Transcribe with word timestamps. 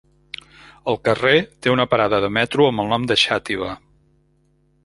El 0.93 0.97
carrer 1.07 1.33
té 1.67 1.73
una 1.75 1.87
parada 1.93 2.21
de 2.25 2.31
metro 2.39 2.67
amb 2.71 2.85
el 2.85 2.93
nom 2.95 3.09
de 3.13 3.19
Xàtiva. 3.27 3.73